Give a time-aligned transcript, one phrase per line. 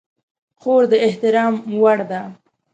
[0.61, 2.21] خور د احترام وړ ده.